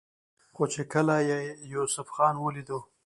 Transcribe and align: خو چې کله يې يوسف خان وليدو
خو 0.55 0.63
چې 0.73 0.81
کله 0.93 1.15
يې 1.29 1.39
يوسف 1.73 2.07
خان 2.15 2.35
وليدو 2.39 2.79